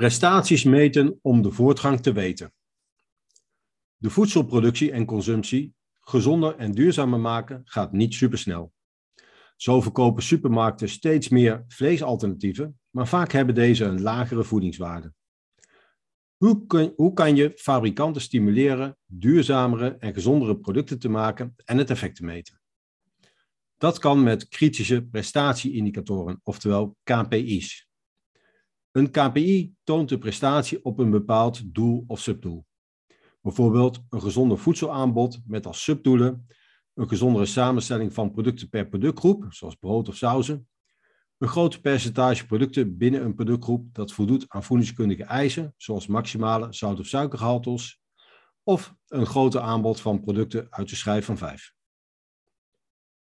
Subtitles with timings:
[0.00, 2.52] Prestaties meten om de voortgang te weten.
[3.96, 8.72] De voedselproductie en consumptie gezonder en duurzamer maken gaat niet supersnel.
[9.56, 15.12] Zo verkopen supermarkten steeds meer vleesalternatieven, maar vaak hebben deze een lagere voedingswaarde.
[16.36, 21.90] Hoe kun, hoe kan je fabrikanten stimuleren duurzamere en gezondere producten te maken en het
[21.90, 22.60] effect te meten?
[23.76, 27.89] Dat kan met kritische prestatieindicatoren, oftewel KPI's.
[28.92, 32.66] Een KPI toont de prestatie op een bepaald doel of subdoel.
[33.40, 36.46] Bijvoorbeeld een gezonder voedselaanbod met als subdoelen
[36.94, 40.68] een gezondere samenstelling van producten per productgroep, zoals brood of sauzen,
[41.38, 46.98] een groot percentage producten binnen een productgroep dat voldoet aan voedingskundige eisen, zoals maximale zout-
[46.98, 48.00] of suikergehaltes,
[48.62, 51.72] of een groter aanbod van producten uit de schijf van 5.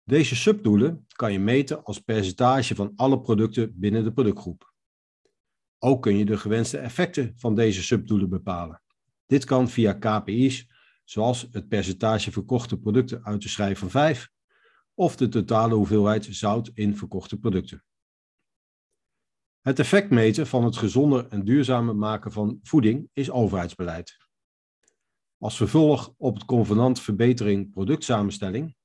[0.02, 4.73] Deze subdoelen kan je meten als percentage van alle producten binnen de productgroep.
[5.84, 8.82] Ook kun je de gewenste effecten van deze subdoelen bepalen.
[9.26, 10.68] Dit kan via KPI's,
[11.04, 14.30] zoals het percentage verkochte producten uit de schijf van 5
[14.94, 17.84] of de totale hoeveelheid zout in verkochte producten.
[19.60, 24.16] Het effect meten van het gezonder en duurzamer maken van voeding is overheidsbeleid.
[25.38, 28.76] Als vervolg op het convenant verbetering productsamenstelling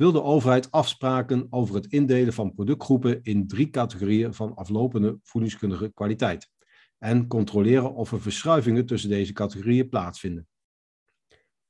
[0.00, 5.92] wil de overheid afspraken over het indelen van productgroepen in drie categorieën van aflopende voedingskundige
[5.92, 6.50] kwaliteit
[6.98, 10.48] en controleren of er verschuivingen tussen deze categorieën plaatsvinden.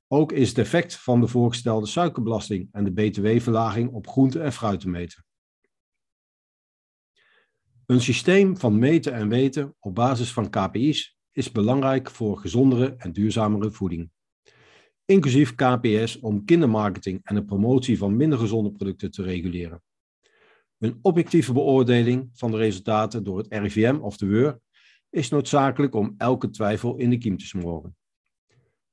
[0.07, 4.81] Ook is het effect van de voorgestelde suikerbelasting en de btw-verlaging op groente en fruit
[4.81, 5.25] te meten.
[7.87, 13.13] Een systeem van meten en weten op basis van KPI's is belangrijk voor gezondere en
[13.13, 14.11] duurzamere voeding
[15.11, 19.83] inclusief KPS om kindermarketing en de promotie van minder gezonde producten te reguleren.
[20.79, 24.61] Een objectieve beoordeling van de resultaten door het RIVM of de WEUR
[25.11, 27.97] is noodzakelijk om elke twijfel in de kiem te smoren.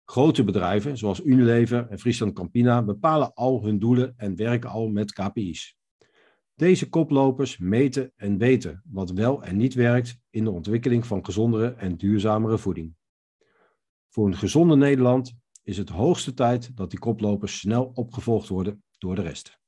[0.06, 5.14] Grote bedrijven zoals Unilever en Friesland Campina bepalen al hun doelen en werken al met
[5.14, 5.78] KPI's.
[6.56, 11.68] Deze koplopers meten en weten wat wel en niet werkt in de ontwikkeling van gezondere
[11.68, 12.96] en duurzamere voeding.
[14.09, 15.36] Voor een gezonde Nederland
[15.67, 19.59] is het hoogste tijd dat die koplopers snel opgevolgd worden door de rest.